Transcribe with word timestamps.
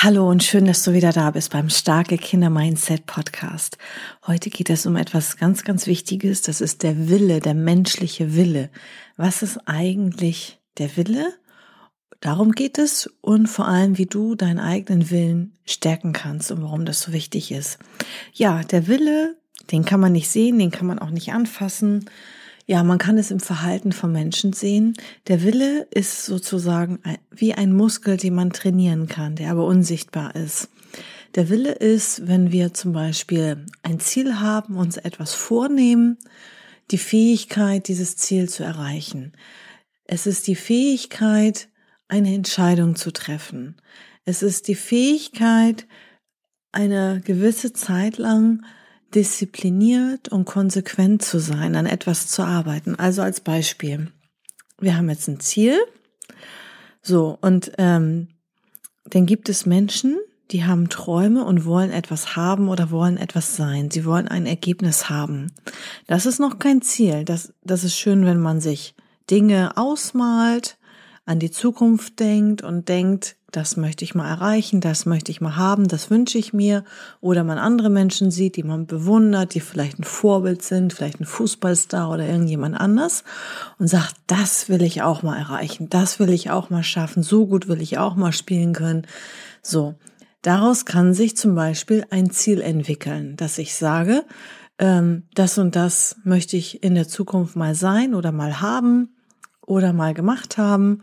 Hallo 0.00 0.30
und 0.30 0.44
schön, 0.44 0.64
dass 0.64 0.84
du 0.84 0.92
wieder 0.92 1.10
da 1.10 1.32
bist 1.32 1.50
beim 1.50 1.70
Starke 1.70 2.18
Kinder 2.18 2.50
Mindset 2.50 3.04
Podcast. 3.06 3.78
Heute 4.28 4.48
geht 4.48 4.70
es 4.70 4.86
um 4.86 4.94
etwas 4.94 5.38
ganz, 5.38 5.64
ganz 5.64 5.88
Wichtiges. 5.88 6.40
Das 6.40 6.60
ist 6.60 6.84
der 6.84 7.08
Wille, 7.08 7.40
der 7.40 7.54
menschliche 7.54 8.36
Wille. 8.36 8.70
Was 9.16 9.42
ist 9.42 9.58
eigentlich 9.66 10.60
der 10.78 10.96
Wille? 10.96 11.34
Darum 12.20 12.52
geht 12.52 12.78
es 12.78 13.10
und 13.22 13.48
vor 13.48 13.66
allem, 13.66 13.98
wie 13.98 14.06
du 14.06 14.36
deinen 14.36 14.60
eigenen 14.60 15.10
Willen 15.10 15.58
stärken 15.64 16.12
kannst 16.12 16.52
und 16.52 16.62
warum 16.62 16.84
das 16.84 17.00
so 17.00 17.12
wichtig 17.12 17.50
ist. 17.50 17.80
Ja, 18.32 18.62
der 18.62 18.86
Wille, 18.86 19.36
den 19.72 19.84
kann 19.84 19.98
man 19.98 20.12
nicht 20.12 20.28
sehen, 20.28 20.60
den 20.60 20.70
kann 20.70 20.86
man 20.86 21.00
auch 21.00 21.10
nicht 21.10 21.32
anfassen. 21.32 22.08
Ja, 22.70 22.84
man 22.84 22.98
kann 22.98 23.16
es 23.16 23.30
im 23.30 23.40
Verhalten 23.40 23.92
von 23.92 24.12
Menschen 24.12 24.52
sehen. 24.52 24.92
Der 25.26 25.42
Wille 25.42 25.88
ist 25.90 26.26
sozusagen 26.26 26.98
wie 27.30 27.54
ein 27.54 27.72
Muskel, 27.72 28.18
den 28.18 28.34
man 28.34 28.50
trainieren 28.50 29.08
kann, 29.08 29.36
der 29.36 29.52
aber 29.52 29.64
unsichtbar 29.64 30.36
ist. 30.36 30.68
Der 31.34 31.48
Wille 31.48 31.72
ist, 31.72 32.28
wenn 32.28 32.52
wir 32.52 32.74
zum 32.74 32.92
Beispiel 32.92 33.64
ein 33.82 34.00
Ziel 34.00 34.40
haben, 34.40 34.76
uns 34.76 34.98
etwas 34.98 35.32
vornehmen, 35.32 36.18
die 36.90 36.98
Fähigkeit, 36.98 37.88
dieses 37.88 38.16
Ziel 38.16 38.50
zu 38.50 38.64
erreichen. 38.64 39.32
Es 40.04 40.26
ist 40.26 40.46
die 40.46 40.56
Fähigkeit, 40.56 41.70
eine 42.06 42.34
Entscheidung 42.34 42.96
zu 42.96 43.12
treffen. 43.12 43.76
Es 44.26 44.42
ist 44.42 44.68
die 44.68 44.74
Fähigkeit, 44.74 45.86
eine 46.70 47.22
gewisse 47.24 47.72
Zeit 47.72 48.18
lang 48.18 48.62
diszipliniert 49.14 50.28
und 50.28 50.44
konsequent 50.44 51.22
zu 51.22 51.38
sein, 51.38 51.76
an 51.76 51.86
etwas 51.86 52.28
zu 52.28 52.42
arbeiten. 52.42 52.94
Also 52.96 53.22
als 53.22 53.40
Beispiel, 53.40 54.12
wir 54.78 54.96
haben 54.96 55.08
jetzt 55.08 55.28
ein 55.28 55.40
Ziel, 55.40 55.78
so 57.02 57.38
und 57.40 57.72
ähm, 57.78 58.28
dann 59.06 59.26
gibt 59.26 59.48
es 59.48 59.66
Menschen, 59.66 60.18
die 60.50 60.64
haben 60.64 60.88
Träume 60.88 61.44
und 61.44 61.64
wollen 61.64 61.90
etwas 61.90 62.36
haben 62.36 62.68
oder 62.68 62.90
wollen 62.90 63.16
etwas 63.16 63.56
sein. 63.56 63.90
Sie 63.90 64.04
wollen 64.04 64.28
ein 64.28 64.46
Ergebnis 64.46 65.10
haben. 65.10 65.52
Das 66.06 66.26
ist 66.26 66.38
noch 66.38 66.58
kein 66.58 66.80
Ziel. 66.80 67.24
Das, 67.24 67.52
das 67.62 67.84
ist 67.84 67.98
schön, 67.98 68.24
wenn 68.24 68.40
man 68.40 68.60
sich 68.60 68.94
Dinge 69.30 69.76
ausmalt, 69.76 70.78
an 71.28 71.38
die 71.38 71.50
Zukunft 71.50 72.20
denkt 72.20 72.62
und 72.62 72.88
denkt, 72.88 73.36
das 73.50 73.76
möchte 73.76 74.02
ich 74.02 74.14
mal 74.14 74.28
erreichen, 74.28 74.80
das 74.80 75.04
möchte 75.04 75.30
ich 75.30 75.42
mal 75.42 75.56
haben, 75.56 75.86
das 75.86 76.10
wünsche 76.10 76.38
ich 76.38 76.54
mir. 76.54 76.84
Oder 77.20 77.44
man 77.44 77.58
andere 77.58 77.90
Menschen 77.90 78.30
sieht, 78.30 78.56
die 78.56 78.62
man 78.62 78.86
bewundert, 78.86 79.54
die 79.54 79.60
vielleicht 79.60 79.98
ein 79.98 80.04
Vorbild 80.04 80.62
sind, 80.62 80.94
vielleicht 80.94 81.20
ein 81.20 81.26
Fußballstar 81.26 82.10
oder 82.10 82.26
irgendjemand 82.26 82.80
anders 82.80 83.24
und 83.78 83.88
sagt, 83.88 84.14
das 84.26 84.70
will 84.70 84.80
ich 84.80 85.02
auch 85.02 85.22
mal 85.22 85.36
erreichen, 85.38 85.90
das 85.90 86.18
will 86.18 86.30
ich 86.30 86.50
auch 86.50 86.70
mal 86.70 86.82
schaffen, 86.82 87.22
so 87.22 87.46
gut 87.46 87.68
will 87.68 87.82
ich 87.82 87.98
auch 87.98 88.16
mal 88.16 88.32
spielen 88.32 88.72
können. 88.72 89.06
So, 89.60 89.96
daraus 90.40 90.86
kann 90.86 91.12
sich 91.12 91.36
zum 91.36 91.54
Beispiel 91.54 92.06
ein 92.08 92.30
Ziel 92.30 92.62
entwickeln, 92.62 93.36
dass 93.36 93.58
ich 93.58 93.74
sage, 93.74 94.24
ähm, 94.78 95.24
das 95.34 95.58
und 95.58 95.76
das 95.76 96.16
möchte 96.24 96.56
ich 96.56 96.82
in 96.82 96.94
der 96.94 97.06
Zukunft 97.06 97.54
mal 97.54 97.74
sein 97.74 98.14
oder 98.14 98.32
mal 98.32 98.62
haben 98.62 99.10
oder 99.68 99.92
mal 99.92 100.14
gemacht 100.14 100.58
haben. 100.58 101.02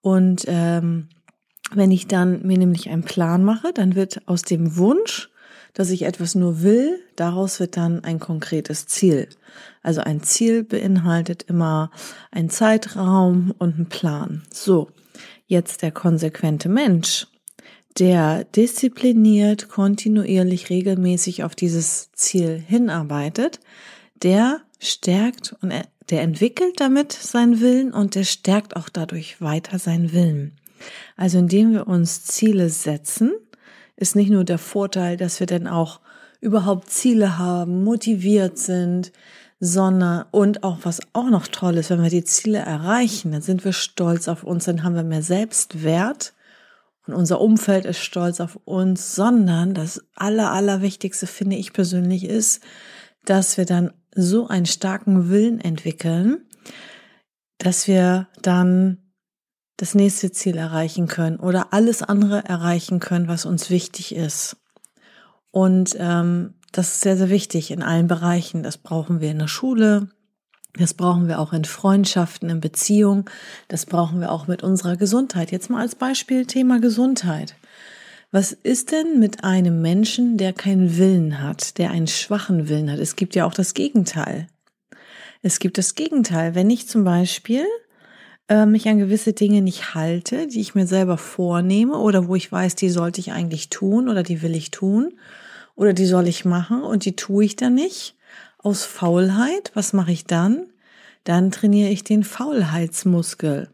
Und 0.00 0.44
ähm, 0.46 1.08
wenn 1.72 1.90
ich 1.90 2.06
dann 2.06 2.46
mir 2.46 2.58
nämlich 2.58 2.88
einen 2.88 3.02
Plan 3.02 3.44
mache, 3.44 3.72
dann 3.72 3.94
wird 3.94 4.26
aus 4.26 4.42
dem 4.42 4.76
Wunsch, 4.76 5.30
dass 5.72 5.90
ich 5.90 6.02
etwas 6.02 6.34
nur 6.34 6.62
will, 6.62 7.00
daraus 7.16 7.58
wird 7.58 7.76
dann 7.76 8.04
ein 8.04 8.20
konkretes 8.20 8.86
Ziel. 8.86 9.28
Also 9.82 10.02
ein 10.02 10.22
Ziel 10.22 10.62
beinhaltet 10.62 11.44
immer 11.44 11.90
einen 12.30 12.50
Zeitraum 12.50 13.52
und 13.58 13.74
einen 13.74 13.88
Plan. 13.88 14.42
So, 14.52 14.88
jetzt 15.46 15.82
der 15.82 15.90
konsequente 15.90 16.68
Mensch, 16.68 17.26
der 17.98 18.44
diszipliniert, 18.44 19.68
kontinuierlich, 19.68 20.70
regelmäßig 20.70 21.42
auf 21.42 21.54
dieses 21.54 22.12
Ziel 22.12 22.62
hinarbeitet, 22.64 23.60
der 24.22 24.60
stärkt 24.78 25.56
und 25.60 25.72
der 26.10 26.22
entwickelt 26.22 26.80
damit 26.80 27.12
seinen 27.12 27.60
Willen 27.60 27.92
und 27.92 28.14
der 28.14 28.24
stärkt 28.24 28.76
auch 28.76 28.88
dadurch 28.88 29.40
weiter 29.40 29.78
seinen 29.78 30.12
Willen. 30.12 30.52
Also 31.16 31.38
indem 31.38 31.72
wir 31.72 31.86
uns 31.86 32.24
Ziele 32.24 32.68
setzen, 32.68 33.32
ist 33.96 34.16
nicht 34.16 34.30
nur 34.30 34.44
der 34.44 34.58
Vorteil, 34.58 35.16
dass 35.16 35.40
wir 35.40 35.46
dann 35.46 35.66
auch 35.66 36.00
überhaupt 36.40 36.90
Ziele 36.90 37.38
haben, 37.38 37.84
motiviert 37.84 38.58
sind, 38.58 39.12
sondern 39.60 40.26
und 40.30 40.62
auch 40.62 40.78
was 40.82 41.00
auch 41.14 41.30
noch 41.30 41.46
toll 41.46 41.78
ist, 41.78 41.90
wenn 41.90 42.02
wir 42.02 42.10
die 42.10 42.24
Ziele 42.24 42.58
erreichen, 42.58 43.32
dann 43.32 43.40
sind 43.40 43.64
wir 43.64 43.72
stolz 43.72 44.28
auf 44.28 44.44
uns, 44.44 44.64
dann 44.64 44.82
haben 44.82 44.94
wir 44.94 45.04
mehr 45.04 45.22
Selbstwert 45.22 46.34
und 47.06 47.14
unser 47.14 47.40
Umfeld 47.40 47.84
ist 47.84 47.98
stolz 47.98 48.40
auf 48.40 48.58
uns, 48.64 49.14
sondern 49.14 49.74
das 49.74 50.02
aller, 50.14 50.52
allerwichtigste 50.52 51.26
finde 51.26 51.56
ich 51.56 51.72
persönlich 51.72 52.24
ist, 52.24 52.62
dass 53.24 53.56
wir 53.56 53.64
dann 53.64 53.92
so 54.14 54.48
einen 54.48 54.66
starken 54.66 55.28
Willen 55.30 55.60
entwickeln, 55.60 56.46
dass 57.58 57.88
wir 57.88 58.28
dann 58.42 58.98
das 59.76 59.94
nächste 59.94 60.30
Ziel 60.30 60.56
erreichen 60.56 61.08
können 61.08 61.38
oder 61.38 61.72
alles 61.72 62.02
andere 62.02 62.44
erreichen 62.44 63.00
können, 63.00 63.28
was 63.28 63.44
uns 63.44 63.70
wichtig 63.70 64.14
ist. 64.14 64.56
Und 65.50 65.96
ähm, 65.98 66.54
das 66.72 66.88
ist 66.92 67.00
sehr, 67.00 67.16
sehr 67.16 67.30
wichtig 67.30 67.70
in 67.70 67.82
allen 67.82 68.08
Bereichen. 68.08 68.62
Das 68.62 68.78
brauchen 68.78 69.20
wir 69.20 69.30
in 69.30 69.38
der 69.38 69.48
Schule, 69.48 70.08
das 70.76 70.94
brauchen 70.94 71.28
wir 71.28 71.38
auch 71.38 71.52
in 71.52 71.64
Freundschaften, 71.64 72.50
in 72.50 72.60
Beziehungen, 72.60 73.26
das 73.68 73.86
brauchen 73.86 74.20
wir 74.20 74.32
auch 74.32 74.48
mit 74.48 74.62
unserer 74.62 74.96
Gesundheit. 74.96 75.52
Jetzt 75.52 75.70
mal 75.70 75.80
als 75.80 75.94
Beispiel 75.94 76.46
Thema 76.46 76.80
Gesundheit. 76.80 77.54
Was 78.34 78.50
ist 78.50 78.90
denn 78.90 79.20
mit 79.20 79.44
einem 79.44 79.80
Menschen, 79.80 80.38
der 80.38 80.52
keinen 80.52 80.98
Willen 80.98 81.40
hat, 81.40 81.78
der 81.78 81.92
einen 81.92 82.08
schwachen 82.08 82.68
Willen 82.68 82.90
hat? 82.90 82.98
Es 82.98 83.14
gibt 83.14 83.36
ja 83.36 83.44
auch 83.44 83.54
das 83.54 83.74
Gegenteil. 83.74 84.48
Es 85.42 85.60
gibt 85.60 85.78
das 85.78 85.94
Gegenteil. 85.94 86.56
Wenn 86.56 86.68
ich 86.68 86.88
zum 86.88 87.04
Beispiel 87.04 87.64
äh, 88.48 88.66
mich 88.66 88.88
an 88.88 88.98
gewisse 88.98 89.34
Dinge 89.34 89.62
nicht 89.62 89.94
halte, 89.94 90.48
die 90.48 90.60
ich 90.60 90.74
mir 90.74 90.88
selber 90.88 91.16
vornehme 91.16 91.96
oder 91.96 92.26
wo 92.26 92.34
ich 92.34 92.50
weiß, 92.50 92.74
die 92.74 92.90
sollte 92.90 93.20
ich 93.20 93.30
eigentlich 93.30 93.68
tun 93.68 94.08
oder 94.08 94.24
die 94.24 94.42
will 94.42 94.56
ich 94.56 94.72
tun 94.72 95.12
oder 95.76 95.92
die 95.92 96.06
soll 96.06 96.26
ich 96.26 96.44
machen 96.44 96.82
und 96.82 97.04
die 97.04 97.14
tue 97.14 97.44
ich 97.44 97.54
dann 97.54 97.76
nicht 97.76 98.16
aus 98.58 98.84
Faulheit. 98.84 99.70
Was 99.74 99.92
mache 99.92 100.10
ich 100.10 100.24
dann? 100.24 100.66
Dann 101.22 101.52
trainiere 101.52 101.90
ich 101.90 102.02
den 102.02 102.24
Faulheitsmuskel. 102.24 103.68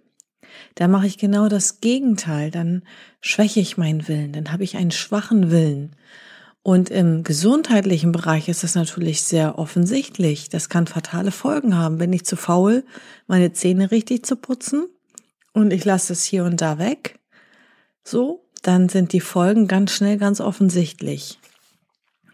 Da 0.74 0.88
mache 0.88 1.06
ich 1.06 1.18
genau 1.18 1.48
das 1.48 1.80
Gegenteil. 1.80 2.50
Dann 2.50 2.82
schwäche 3.20 3.60
ich 3.60 3.76
meinen 3.76 4.08
Willen. 4.08 4.32
Dann 4.32 4.52
habe 4.52 4.64
ich 4.64 4.76
einen 4.76 4.90
schwachen 4.90 5.50
Willen. 5.50 5.96
Und 6.62 6.90
im 6.90 7.24
gesundheitlichen 7.24 8.12
Bereich 8.12 8.48
ist 8.48 8.62
das 8.62 8.74
natürlich 8.74 9.22
sehr 9.22 9.58
offensichtlich. 9.58 10.50
Das 10.50 10.68
kann 10.68 10.86
fatale 10.86 11.30
Folgen 11.30 11.76
haben. 11.76 11.98
Bin 11.98 12.12
ich 12.12 12.24
zu 12.24 12.36
faul, 12.36 12.84
meine 13.26 13.52
Zähne 13.52 13.90
richtig 13.90 14.26
zu 14.26 14.36
putzen 14.36 14.86
und 15.52 15.72
ich 15.72 15.84
lasse 15.84 16.12
es 16.12 16.24
hier 16.24 16.44
und 16.44 16.60
da 16.60 16.78
weg, 16.78 17.18
so, 18.04 18.44
dann 18.62 18.88
sind 18.88 19.12
die 19.12 19.20
Folgen 19.20 19.66
ganz 19.68 19.92
schnell 19.92 20.18
ganz 20.18 20.40
offensichtlich. 20.40 21.38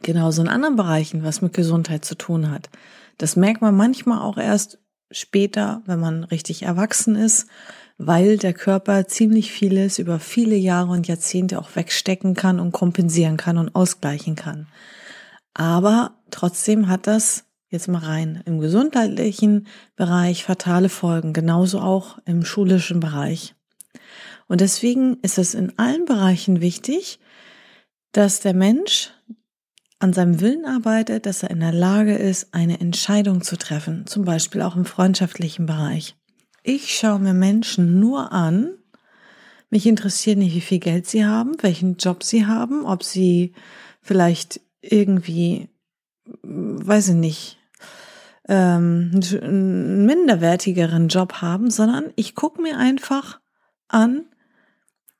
Genauso 0.02 0.42
in 0.42 0.48
anderen 0.48 0.76
Bereichen, 0.76 1.22
was 1.24 1.40
mit 1.40 1.52
Gesundheit 1.52 2.04
zu 2.04 2.14
tun 2.14 2.50
hat. 2.50 2.68
Das 3.18 3.36
merkt 3.36 3.62
man 3.62 3.74
manchmal 3.74 4.20
auch 4.20 4.36
erst 4.36 4.78
später, 5.10 5.82
wenn 5.86 6.00
man 6.00 6.24
richtig 6.24 6.62
erwachsen 6.62 7.16
ist, 7.16 7.46
weil 7.98 8.37
der 8.37 8.52
Körper 8.52 9.06
ziemlich 9.06 9.52
vieles 9.52 9.98
über 9.98 10.19
viele 10.19 10.56
Jahre 10.56 10.93
und 10.93 11.08
Jahrzehnte 11.08 11.58
auch 11.58 11.75
wegstecken 11.75 12.34
kann 12.34 12.60
und 12.60 12.72
kompensieren 12.72 13.37
kann 13.37 13.58
und 13.58 13.75
ausgleichen 13.75 14.37
kann. 14.37 14.69
Aber 15.54 16.19
trotzdem 16.31 16.88
hat 16.88 17.06
das 17.06 17.44
jetzt 17.70 17.88
mal 17.88 17.98
rein 17.98 18.43
im 18.44 18.60
gesundheitlichen 18.60 19.66
Bereich 19.96 20.44
fatale 20.44 20.88
Folgen, 20.88 21.32
genauso 21.32 21.81
auch 21.81 22.19
im 22.26 22.44
schulischen 22.44 23.00
Bereich. 23.00 23.54
Und 24.46 24.60
deswegen 24.60 25.19
ist 25.22 25.38
es 25.38 25.54
in 25.54 25.78
allen 25.78 26.04
Bereichen 26.04 26.60
wichtig, 26.60 27.19
dass 28.12 28.40
der 28.40 28.54
Mensch 28.54 29.10
an 29.99 30.12
seinem 30.12 30.40
Willen 30.40 30.66
arbeitet, 30.66 31.26
dass 31.26 31.42
er 31.42 31.50
in 31.50 31.60
der 31.60 31.72
Lage 31.72 32.14
ist, 32.14 32.54
eine 32.54 32.81
Entscheidung 32.81 33.42
zu 33.42 33.56
treffen, 33.56 34.06
zum 34.06 34.25
Beispiel 34.25 34.62
auch 34.62 34.76
im 34.76 34.84
freundschaftlichen 34.84 35.66
Bereich. 35.66 36.14
Ich 36.68 36.98
schaue 36.98 37.20
mir 37.20 37.32
Menschen 37.32 38.00
nur 38.00 38.32
an, 38.32 38.76
Mich 39.70 39.86
interessiert 39.86 40.38
nicht, 40.38 40.54
wie 40.54 40.60
viel 40.60 40.78
Geld 40.78 41.06
sie 41.06 41.24
haben, 41.26 41.54
welchen 41.60 41.96
Job 41.96 42.22
sie 42.22 42.46
haben, 42.46 42.84
ob 42.84 43.02
sie 43.02 43.52
vielleicht 44.00 44.60
irgendwie, 44.80 45.68
weiß 46.42 47.08
ich 47.08 47.14
nicht, 47.14 47.58
ähm, 48.48 49.20
einen 49.42 50.06
minderwertigeren 50.06 51.08
Job 51.08 51.34
haben, 51.34 51.70
sondern 51.70 52.12
ich 52.14 52.36
gucke 52.36 52.62
mir 52.62 52.78
einfach 52.78 53.40
an, 53.88 54.26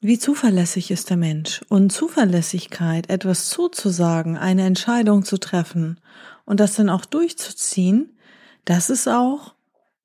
wie 0.01 0.19
zuverlässig 0.19 0.93
ist 0.93 1.11
der 1.11 1.17
Mensch. 1.17 1.63
Und 1.69 1.91
Zuverlässigkeit, 1.91 3.11
etwas 3.11 3.49
zuzusagen, 3.49 4.37
eine 4.37 4.65
Entscheidung 4.65 5.25
zu 5.25 5.39
treffen 5.39 6.01
und 6.45 6.61
das 6.61 6.75
dann 6.75 6.89
auch 6.89 7.05
durchzuziehen, 7.05 8.17
das 8.65 8.91
ist 8.91 9.09
auch, 9.09 9.56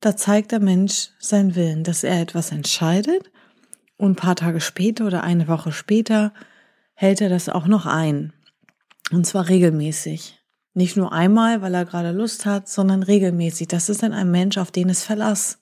da 0.01 0.17
zeigt 0.17 0.51
der 0.51 0.59
Mensch 0.59 1.09
seinen 1.19 1.55
Willen, 1.55 1.83
dass 1.83 2.03
er 2.03 2.19
etwas 2.19 2.51
entscheidet 2.51 3.31
und 3.97 4.11
ein 4.11 4.15
paar 4.15 4.35
Tage 4.35 4.59
später 4.59 5.05
oder 5.05 5.23
eine 5.23 5.47
Woche 5.47 5.71
später 5.71 6.33
hält 6.95 7.21
er 7.21 7.29
das 7.29 7.49
auch 7.49 7.67
noch 7.67 7.85
ein. 7.85 8.33
Und 9.11 9.25
zwar 9.25 9.47
regelmäßig. 9.47 10.39
Nicht 10.73 10.97
nur 10.97 11.13
einmal, 11.13 11.61
weil 11.61 11.75
er 11.75 11.85
gerade 11.85 12.11
Lust 12.11 12.45
hat, 12.45 12.67
sondern 12.67 13.03
regelmäßig. 13.03 13.67
Das 13.67 13.89
ist 13.89 14.01
dann 14.01 14.13
ein 14.13 14.31
Mensch, 14.31 14.57
auf 14.57 14.71
den 14.71 14.89
es 14.89 15.03
Verlass. 15.03 15.59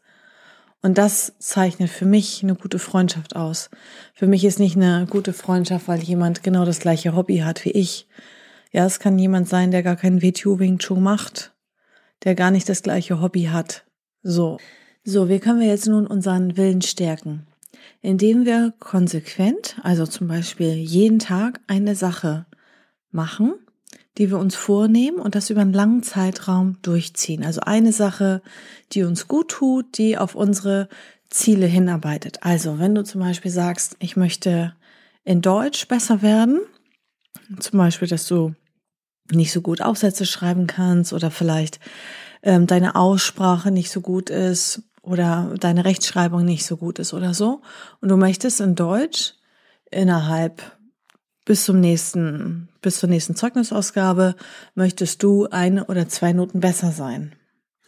Und 0.82 0.98
das 0.98 1.34
zeichnet 1.40 1.90
für 1.90 2.06
mich 2.06 2.42
eine 2.42 2.56
gute 2.56 2.80
Freundschaft 2.80 3.36
aus. 3.36 3.70
Für 4.14 4.28
mich 4.28 4.46
ist 4.46 4.60
nicht 4.60 4.78
eine 4.78 5.06
gute 5.10 5.34
Freundschaft, 5.34 5.90
weil 5.90 6.00
jemand 6.00 6.44
genau 6.44 6.64
das 6.64 6.80
gleiche 6.80 7.14
Hobby 7.16 7.40
hat 7.40 7.66
wie 7.66 7.72
ich. 7.72 8.08
Ja, 8.72 8.86
es 8.86 9.00
kann 9.00 9.20
jemand 9.20 9.50
sein, 9.50 9.72
der 9.72 9.84
gar 9.84 9.98
keinen 9.98 10.22
WTU 10.22 10.60
Wing 10.60 10.80
macht, 11.02 11.54
der 12.24 12.36
gar 12.36 12.52
nicht 12.52 12.70
das 12.70 12.84
gleiche 12.84 13.20
Hobby 13.20 13.46
hat. 13.46 13.84
So. 14.24 14.58
So, 15.04 15.30
wie 15.30 15.40
können 15.40 15.60
wir 15.60 15.68
jetzt 15.68 15.88
nun 15.88 16.06
unseren 16.06 16.58
Willen 16.58 16.82
stärken? 16.82 17.48
Indem 18.02 18.46
wir 18.46 18.74
konsequent, 18.80 19.78
also 19.82 20.06
zum 20.06 20.28
Beispiel 20.28 20.74
jeden 20.74 21.20
Tag 21.20 21.62
eine 21.68 21.96
Sache 21.96 22.46
machen, 23.12 23.56
die 24.18 24.30
wir 24.30 24.38
uns 24.38 24.56
vornehmen 24.56 25.18
und 25.18 25.36
das 25.36 25.50
über 25.50 25.62
einen 25.62 25.74
langen 25.74 26.04
Zeitraum 26.04 26.78
durchziehen. 26.82 27.44
Also 27.44 27.62
eine 27.62 27.94
Sache, 27.94 28.42
die 28.92 29.04
uns 29.04 29.28
gut 29.28 29.50
tut, 29.50 29.98
die 29.98 30.18
auf 30.18 30.36
unsere 30.36 30.90
Ziele 31.30 31.66
hinarbeitet. 31.66 32.40
Also 32.42 32.80
wenn 32.80 32.96
du 32.96 33.04
zum 33.04 33.22
Beispiel 33.22 33.52
sagst, 33.52 33.96
ich 34.00 34.18
möchte 34.18 34.76
in 35.24 35.42
Deutsch 35.42 35.88
besser 35.88 36.22
werden, 36.22 36.60
zum 37.60 37.80
Beispiel, 37.80 38.08
dass 38.08 38.28
du 38.28 38.54
nicht 39.32 39.52
so 39.52 39.62
gut 39.62 39.82
Aufsätze 39.82 40.26
schreiben 40.26 40.68
kannst 40.68 41.14
oder 41.14 41.32
vielleicht 41.32 41.80
ähm, 42.44 42.68
deine 42.68 42.96
Aussprache 42.96 43.72
nicht 43.72 43.92
so 43.92 44.02
gut 44.02 44.30
ist 44.30 44.84
oder 45.02 45.56
deine 45.60 45.86
Rechtschreibung 45.86 46.46
nicht 46.46 46.66
so 46.66 46.78
gut 46.78 47.00
ist 47.00 47.14
oder 47.14 47.34
so 47.34 47.62
und 48.02 48.10
du 48.10 48.18
möchtest 48.18 48.62
in 48.62 48.76
Deutsch 48.76 49.34
innerhalb 49.92 50.62
bis 51.46 51.66
zum 51.66 51.80
nächsten, 51.80 52.70
bis 52.82 53.00
zur 53.00 53.10
nächsten 53.10 53.36
Zeugnisausgabe 53.36 54.36
möchtest 54.76 55.24
du 55.24 55.48
eine 55.50 55.86
oder 55.86 56.08
zwei 56.08 56.32
Noten 56.32 56.60
besser 56.60 56.92
sein. 56.92 57.36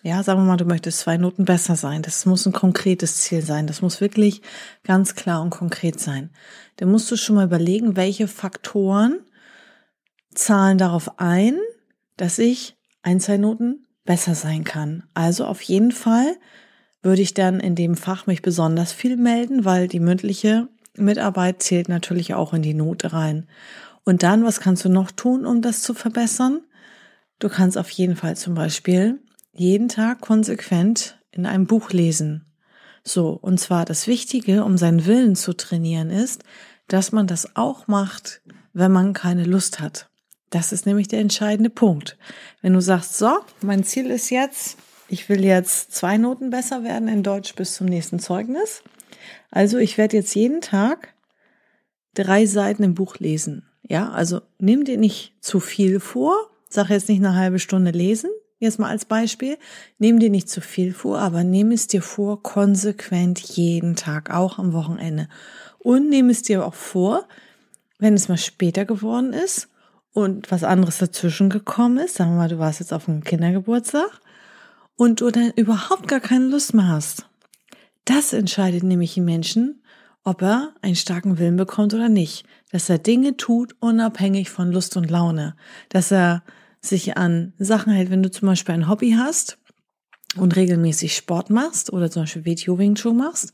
Ja, 0.03 0.23
sagen 0.23 0.39
wir 0.39 0.45
mal, 0.45 0.57
du 0.57 0.65
möchtest 0.65 0.99
zwei 1.01 1.17
Noten 1.17 1.45
besser 1.45 1.75
sein. 1.75 2.01
Das 2.01 2.25
muss 2.25 2.47
ein 2.47 2.53
konkretes 2.53 3.17
Ziel 3.17 3.43
sein. 3.43 3.67
Das 3.67 3.83
muss 3.83 4.01
wirklich 4.01 4.41
ganz 4.83 5.13
klar 5.13 5.43
und 5.43 5.51
konkret 5.51 5.99
sein. 5.99 6.31
Dann 6.77 6.89
musst 6.89 7.11
du 7.11 7.17
schon 7.17 7.35
mal 7.35 7.45
überlegen, 7.45 7.95
welche 7.95 8.27
Faktoren 8.27 9.19
zahlen 10.33 10.79
darauf 10.79 11.19
ein, 11.19 11.59
dass 12.17 12.39
ich 12.39 12.77
ein, 13.03 13.19
zwei 13.19 13.37
Noten 13.37 13.85
besser 14.05 14.35
sein 14.35 14.63
kann. 14.63 15.03
Also 15.13 15.45
auf 15.45 15.61
jeden 15.61 15.91
Fall 15.91 16.35
würde 17.01 17.21
ich 17.21 17.33
dann 17.33 17.59
in 17.59 17.75
dem 17.75 17.95
Fach 17.95 18.27
mich 18.27 18.41
besonders 18.41 18.91
viel 18.91 19.17
melden, 19.17 19.65
weil 19.65 19.87
die 19.87 19.99
mündliche 19.99 20.67
Mitarbeit 20.95 21.63
zählt 21.63 21.89
natürlich 21.89 22.33
auch 22.33 22.53
in 22.53 22.61
die 22.61 22.73
Note 22.73 23.13
rein. 23.13 23.47
Und 24.03 24.23
dann, 24.23 24.43
was 24.43 24.59
kannst 24.59 24.85
du 24.85 24.89
noch 24.89 25.11
tun, 25.11 25.45
um 25.45 25.61
das 25.61 25.81
zu 25.81 25.93
verbessern? 25.93 26.61
Du 27.39 27.49
kannst 27.49 27.77
auf 27.77 27.89
jeden 27.89 28.15
Fall 28.15 28.35
zum 28.35 28.53
Beispiel 28.53 29.19
jeden 29.53 29.89
Tag 29.89 30.21
konsequent 30.21 31.19
in 31.31 31.45
einem 31.45 31.65
Buch 31.65 31.91
lesen. 31.91 32.45
So, 33.03 33.29
und 33.29 33.59
zwar 33.59 33.85
das 33.85 34.07
Wichtige, 34.07 34.63
um 34.63 34.77
seinen 34.77 35.05
Willen 35.05 35.35
zu 35.35 35.53
trainieren, 35.53 36.11
ist, 36.11 36.43
dass 36.87 37.11
man 37.11 37.25
das 37.25 37.55
auch 37.55 37.87
macht, 37.87 38.41
wenn 38.73 38.91
man 38.91 39.13
keine 39.13 39.43
Lust 39.43 39.79
hat. 39.79 40.10
Das 40.51 40.73
ist 40.73 40.85
nämlich 40.85 41.07
der 41.07 41.19
entscheidende 41.19 41.69
Punkt. 41.69 42.17
Wenn 42.61 42.73
du 42.73 42.81
sagst, 42.81 43.17
so, 43.17 43.39
mein 43.61 43.83
Ziel 43.83 44.11
ist 44.11 44.29
jetzt, 44.29 44.77
ich 45.07 45.27
will 45.29 45.43
jetzt 45.43 45.95
zwei 45.95 46.17
Noten 46.17 46.51
besser 46.51 46.83
werden 46.83 47.07
in 47.07 47.23
Deutsch 47.23 47.55
bis 47.55 47.73
zum 47.73 47.87
nächsten 47.87 48.19
Zeugnis, 48.19 48.83
also 49.49 49.77
ich 49.77 49.97
werde 49.97 50.17
jetzt 50.17 50.35
jeden 50.35 50.61
Tag 50.61 51.13
drei 52.13 52.45
Seiten 52.45 52.83
im 52.83 52.95
Buch 52.95 53.17
lesen. 53.17 53.65
Ja, 53.87 54.09
also 54.09 54.41
nimm 54.59 54.85
dir 54.85 54.97
nicht 54.97 55.33
zu 55.41 55.59
viel 55.59 55.99
vor. 55.99 56.49
Sag 56.69 56.89
jetzt 56.89 57.09
nicht 57.09 57.19
eine 57.19 57.35
halbe 57.35 57.59
Stunde 57.59 57.91
lesen. 57.91 58.29
Jetzt 58.59 58.79
mal 58.79 58.89
als 58.89 59.05
Beispiel. 59.05 59.57
Nimm 59.97 60.19
dir 60.19 60.29
nicht 60.29 60.49
zu 60.49 60.61
viel 60.61 60.93
vor, 60.93 61.19
aber 61.19 61.43
nimm 61.43 61.71
es 61.71 61.87
dir 61.87 62.01
vor, 62.01 62.43
konsequent 62.43 63.39
jeden 63.39 63.95
Tag, 63.95 64.29
auch 64.29 64.59
am 64.59 64.71
Wochenende. 64.71 65.27
Und 65.79 66.09
nimm 66.09 66.29
es 66.29 66.43
dir 66.43 66.65
auch 66.65 66.75
vor, 66.75 67.27
wenn 67.99 68.13
es 68.13 68.29
mal 68.29 68.37
später 68.37 68.85
geworden 68.85 69.33
ist 69.33 69.70
und 70.13 70.51
was 70.51 70.63
anderes 70.63 70.97
dazwischen 70.97 71.49
gekommen 71.49 71.97
ist. 71.97 72.15
Sagen 72.15 72.31
wir 72.31 72.37
mal, 72.37 72.49
du 72.49 72.59
warst 72.59 72.79
jetzt 72.79 72.93
auf 72.93 73.07
einem 73.07 73.23
Kindergeburtstag 73.23 74.21
und 74.95 75.21
du 75.21 75.31
dann 75.31 75.51
überhaupt 75.55 76.07
gar 76.07 76.19
keine 76.19 76.47
Lust 76.47 76.73
mehr 76.73 76.87
hast. 76.87 77.25
Das 78.05 78.33
entscheidet 78.33 78.83
nämlich 78.83 79.13
den 79.13 79.25
Menschen, 79.25 79.83
ob 80.23 80.41
er 80.41 80.73
einen 80.81 80.95
starken 80.95 81.39
Willen 81.39 81.55
bekommt 81.55 81.93
oder 81.93 82.09
nicht. 82.09 82.45
Dass 82.71 82.89
er 82.89 82.99
Dinge 82.99 83.37
tut, 83.37 83.75
unabhängig 83.79 84.49
von 84.49 84.71
Lust 84.71 84.97
und 84.97 85.09
Laune. 85.09 85.55
Dass 85.89 86.11
er 86.11 86.43
sich 86.81 87.17
an 87.17 87.53
Sachen 87.57 87.93
hält, 87.93 88.09
wenn 88.09 88.23
du 88.23 88.31
zum 88.31 88.47
Beispiel 88.47 88.75
ein 88.75 88.89
Hobby 88.89 89.15
hast 89.17 89.57
und 90.35 90.55
regelmäßig 90.55 91.15
Sport 91.15 91.49
machst 91.49 91.93
oder 91.93 92.09
zum 92.09 92.23
Beispiel 92.23 92.45
WTO 92.45 92.77
Wing 92.77 92.95
Chun 92.95 93.17
machst, 93.17 93.53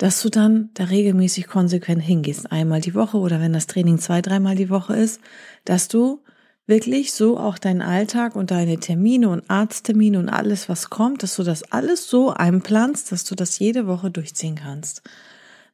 dass 0.00 0.22
du 0.22 0.30
dann 0.30 0.70
da 0.72 0.84
regelmäßig 0.84 1.46
konsequent 1.46 2.00
hingehst, 2.02 2.50
einmal 2.50 2.80
die 2.80 2.94
Woche 2.94 3.18
oder 3.18 3.38
wenn 3.38 3.52
das 3.52 3.66
Training 3.66 3.98
zwei, 3.98 4.22
dreimal 4.22 4.56
die 4.56 4.70
Woche 4.70 4.96
ist, 4.96 5.20
dass 5.66 5.88
du 5.88 6.22
wirklich 6.66 7.12
so 7.12 7.36
auch 7.36 7.58
deinen 7.58 7.82
Alltag 7.82 8.34
und 8.34 8.50
deine 8.50 8.80
Termine 8.80 9.28
und 9.28 9.50
Arzttermine 9.50 10.18
und 10.18 10.30
alles, 10.30 10.70
was 10.70 10.88
kommt, 10.88 11.22
dass 11.22 11.36
du 11.36 11.42
das 11.42 11.70
alles 11.70 12.08
so 12.08 12.30
einplanst, 12.30 13.12
dass 13.12 13.24
du 13.24 13.34
das 13.34 13.58
jede 13.58 13.86
Woche 13.86 14.10
durchziehen 14.10 14.54
kannst. 14.54 15.02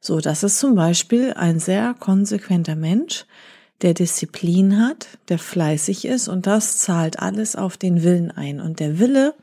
So, 0.01 0.19
das 0.19 0.43
ist 0.43 0.59
zum 0.59 0.75
Beispiel 0.75 1.31
ein 1.31 1.59
sehr 1.59 1.95
konsequenter 1.97 2.75
Mensch, 2.75 3.25
der 3.81 3.93
Disziplin 3.93 4.85
hat, 4.85 5.07
der 5.29 5.39
fleißig 5.39 6.03
ist 6.03 6.27
und 6.27 6.47
das 6.47 6.79
zahlt 6.79 7.19
alles 7.19 7.55
auf 7.55 7.77
den 7.77 8.03
Willen 8.03 8.31
ein. 8.31 8.59
Und 8.59 8.81
der 8.81 8.99
Wille, 8.99 9.35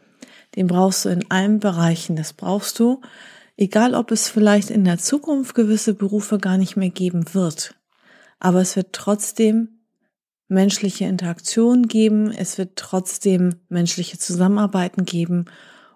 den 0.56 0.66
brauchst 0.66 1.06
du 1.06 1.08
in 1.08 1.30
allen 1.30 1.58
Bereichen. 1.58 2.16
Das 2.16 2.34
brauchst 2.34 2.78
du, 2.78 3.00
egal 3.56 3.94
ob 3.94 4.10
es 4.10 4.28
vielleicht 4.28 4.70
in 4.70 4.84
der 4.84 4.98
Zukunft 4.98 5.54
gewisse 5.54 5.94
Berufe 5.94 6.38
gar 6.38 6.58
nicht 6.58 6.76
mehr 6.76 6.90
geben 6.90 7.34
wird. 7.34 7.74
Aber 8.38 8.60
es 8.60 8.76
wird 8.76 8.92
trotzdem 8.92 9.80
menschliche 10.48 11.06
Interaktion 11.06 11.88
geben, 11.88 12.30
es 12.30 12.58
wird 12.58 12.76
trotzdem 12.76 13.56
menschliche 13.68 14.18
Zusammenarbeiten 14.18 15.04
geben. 15.04 15.46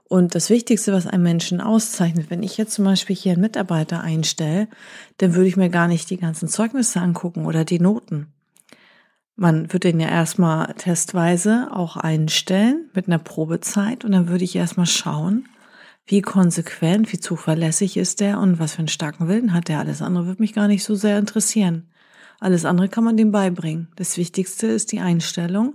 Und 0.05 0.35
das 0.35 0.49
Wichtigste, 0.49 0.93
was 0.93 1.07
einen 1.07 1.23
Menschen 1.23 1.61
auszeichnet, 1.61 2.31
wenn 2.31 2.43
ich 2.43 2.57
jetzt 2.57 2.73
zum 2.73 2.87
Beispiel 2.87 3.15
hier 3.15 3.33
einen 3.33 3.43
Mitarbeiter 3.43 4.00
einstelle, 4.00 4.69
dann 5.19 5.35
würde 5.35 5.49
ich 5.49 5.57
mir 5.57 5.69
gar 5.69 5.87
nicht 5.87 6.09
die 6.09 6.17
ganzen 6.17 6.49
Zeugnisse 6.49 7.00
angucken 7.00 7.45
oder 7.45 7.65
die 7.65 7.79
Noten. 7.79 8.29
Man 9.37 9.73
würde 9.73 9.91
den 9.91 10.00
ja 10.00 10.09
erstmal 10.09 10.73
testweise 10.75 11.69
auch 11.71 11.97
einstellen 11.97 12.91
mit 12.95 13.07
einer 13.07 13.19
Probezeit 13.19 14.05
und 14.05 14.12
dann 14.12 14.29
würde 14.29 14.45
ich 14.45 14.57
erstmal 14.57 14.87
schauen, 14.87 15.47
wie 16.09 16.23
konsequent, 16.23 17.12
wie 17.12 17.21
zuverlässig 17.21 17.97
ist 17.97 18.21
der 18.21 18.41
und 18.41 18.59
was 18.59 18.73
für 18.73 18.79
einen 18.81 18.88
starken 18.88 19.29
Willen 19.29 19.53
hat 19.53 19.69
der. 19.69 19.79
Alles 19.79 20.03
andere 20.03 20.27
würde 20.27 20.43
mich 20.43 20.55
gar 20.55 20.67
nicht 20.67 20.83
so 20.83 20.95
sehr 20.95 21.19
interessieren. 21.19 21.88
Alles 22.41 22.65
andere 22.65 22.88
kann 22.88 23.05
man 23.05 23.17
dem 23.17 23.31
beibringen. 23.31 23.88
Das 23.97 24.17
Wichtigste 24.17 24.67
ist 24.69 24.91
die 24.93 25.00
Einstellung. 25.00 25.75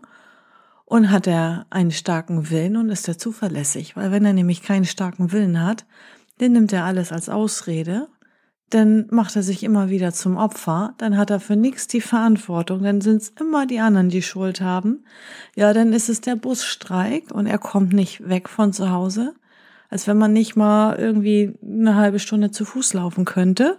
Und 0.85 1.11
hat 1.11 1.27
er 1.27 1.65
einen 1.69 1.91
starken 1.91 2.49
Willen 2.49 2.77
und 2.77 2.89
ist 2.89 3.07
er 3.07 3.17
zuverlässig? 3.17 3.95
Weil 3.95 4.11
wenn 4.11 4.25
er 4.25 4.33
nämlich 4.33 4.61
keinen 4.63 4.85
starken 4.85 5.31
Willen 5.31 5.63
hat, 5.63 5.85
dann 6.39 6.51
nimmt 6.51 6.73
er 6.73 6.83
alles 6.83 7.11
als 7.11 7.29
Ausrede, 7.29 8.09
dann 8.69 9.07
macht 9.11 9.35
er 9.35 9.43
sich 9.43 9.63
immer 9.63 9.89
wieder 9.89 10.13
zum 10.13 10.35
Opfer, 10.35 10.95
dann 10.97 11.15
hat 11.15 11.29
er 11.29 11.39
für 11.39 11.55
nichts 11.55 11.87
die 11.87 12.01
Verantwortung, 12.01 12.83
dann 12.83 13.01
sind 13.01 13.21
es 13.21 13.29
immer 13.29 13.65
die 13.67 13.79
anderen, 13.79 14.09
die 14.09 14.23
Schuld 14.23 14.61
haben. 14.61 15.05
Ja, 15.55 15.73
dann 15.73 15.93
ist 15.93 16.09
es 16.09 16.21
der 16.21 16.35
Busstreik 16.35 17.31
und 17.31 17.45
er 17.45 17.59
kommt 17.59 17.93
nicht 17.93 18.27
weg 18.27 18.49
von 18.49 18.73
zu 18.73 18.89
Hause, 18.89 19.35
als 19.93 20.07
wenn 20.07 20.17
man 20.17 20.33
nicht 20.33 20.55
mal 20.55 20.97
irgendwie 20.97 21.53
eine 21.61 21.95
halbe 21.95 22.17
Stunde 22.17 22.49
zu 22.49 22.65
Fuß 22.65 22.95
laufen 22.95 23.25
könnte. 23.25 23.77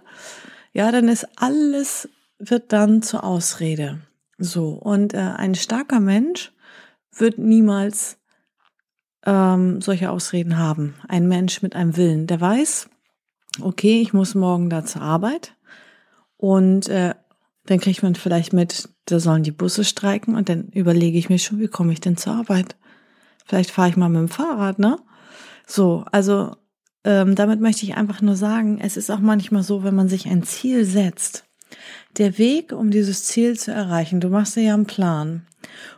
Ja, 0.71 0.89
dann 0.93 1.09
ist 1.09 1.27
alles 1.35 2.07
wird 2.39 2.71
dann 2.71 3.01
zur 3.01 3.25
Ausrede. 3.25 3.99
So, 4.37 4.69
und 4.69 5.13
äh, 5.13 5.17
ein 5.17 5.55
starker 5.55 5.99
Mensch 5.99 6.53
wird 7.11 7.37
niemals 7.37 8.17
ähm, 9.25 9.81
solche 9.81 10.09
Ausreden 10.09 10.57
haben. 10.57 10.95
Ein 11.05 11.27
Mensch 11.27 11.61
mit 11.61 11.75
einem 11.75 11.97
Willen, 11.97 12.27
der 12.27 12.39
weiß, 12.39 12.89
okay, 13.59 13.99
ich 13.99 14.13
muss 14.13 14.35
morgen 14.35 14.69
da 14.69 14.85
zur 14.85 15.01
Arbeit. 15.01 15.57
Und 16.37 16.87
äh, 16.87 17.13
dann 17.65 17.81
kriegt 17.81 18.03
man 18.03 18.15
vielleicht 18.15 18.53
mit, 18.53 18.87
da 19.03 19.19
sollen 19.19 19.43
die 19.43 19.51
Busse 19.51 19.83
streiken 19.83 20.35
und 20.35 20.47
dann 20.47 20.69
überlege 20.69 21.17
ich 21.17 21.27
mir 21.27 21.39
schon, 21.39 21.59
wie 21.59 21.67
komme 21.67 21.91
ich 21.91 21.99
denn 21.99 22.15
zur 22.15 22.35
Arbeit? 22.35 22.77
Vielleicht 23.45 23.71
fahre 23.71 23.89
ich 23.89 23.97
mal 23.97 24.07
mit 24.07 24.21
dem 24.21 24.29
Fahrrad, 24.29 24.79
ne? 24.79 24.97
So, 25.67 26.05
also 26.11 26.55
ähm, 27.03 27.35
damit 27.35 27.61
möchte 27.61 27.85
ich 27.85 27.95
einfach 27.95 28.21
nur 28.21 28.35
sagen, 28.35 28.79
es 28.81 28.97
ist 28.97 29.11
auch 29.11 29.19
manchmal 29.19 29.63
so, 29.63 29.83
wenn 29.83 29.95
man 29.95 30.09
sich 30.09 30.27
ein 30.27 30.43
Ziel 30.43 30.85
setzt, 30.85 31.45
der 32.17 32.37
Weg, 32.37 32.71
um 32.71 32.91
dieses 32.91 33.25
Ziel 33.25 33.57
zu 33.57 33.71
erreichen, 33.71 34.19
du 34.19 34.29
machst 34.29 34.55
dir 34.55 34.63
ja 34.63 34.73
einen 34.73 34.85
Plan. 34.85 35.45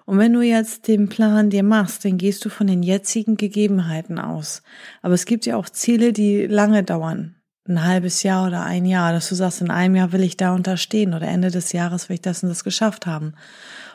Und 0.05 0.17
wenn 0.17 0.33
du 0.33 0.41
jetzt 0.41 0.87
den 0.87 1.09
Plan 1.09 1.49
dir 1.49 1.63
machst, 1.63 2.05
dann 2.05 2.17
gehst 2.17 2.43
du 2.45 2.49
von 2.49 2.67
den 2.67 2.83
jetzigen 2.83 3.37
Gegebenheiten 3.37 4.17
aus. 4.19 4.63
Aber 5.01 5.13
es 5.13 5.25
gibt 5.25 5.45
ja 5.45 5.57
auch 5.57 5.69
Ziele, 5.69 6.13
die 6.13 6.47
lange 6.47 6.83
dauern. 6.83 7.35
Ein 7.67 7.83
halbes 7.83 8.23
Jahr 8.23 8.47
oder 8.47 8.63
ein 8.63 8.85
Jahr, 8.85 9.11
dass 9.11 9.27
du 9.27 9.35
sagst, 9.35 9.61
in 9.61 9.69
einem 9.69 9.95
Jahr 9.95 10.13
will 10.13 10.23
ich 10.23 10.37
da 10.37 10.55
und 10.55 10.67
da 10.67 10.77
stehen 10.77 11.13
oder 11.13 11.27
Ende 11.27 11.51
des 11.51 11.73
Jahres 11.73 12.07
will 12.07 12.15
ich 12.15 12.21
das 12.21 12.41
und 12.41 12.49
das 12.49 12.63
geschafft 12.63 13.05
haben. 13.05 13.33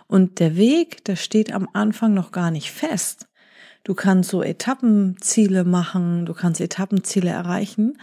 Und 0.07 0.41
der 0.41 0.57
Weg, 0.57 1.05
der 1.07 1.17
steht 1.17 1.53
am 1.53 1.69
Anfang 1.73 2.13
noch 2.13 2.33
gar 2.33 2.51
nicht 2.51 2.71
fest. 2.71 3.29
Du 3.85 3.95
kannst 3.95 4.31
so 4.31 4.43
Etappenziele 4.43 5.65
machen, 5.65 6.25
du 6.25 6.35
kannst 6.35 6.61
Etappenziele 6.61 7.31
erreichen, 7.31 7.99